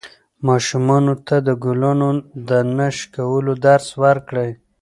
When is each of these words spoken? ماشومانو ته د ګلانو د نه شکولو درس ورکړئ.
ماشومانو 0.47 1.13
ته 1.27 1.35
د 1.47 1.49
ګلانو 1.63 2.09
د 2.49 2.49
نه 2.77 2.87
شکولو 2.97 3.53
درس 3.65 3.87
ورکړئ. 4.03 4.51